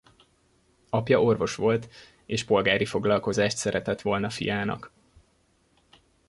[0.89, 1.89] Apja orvos volt
[2.25, 4.91] és polgári foglalkozást szeretett volna fiának.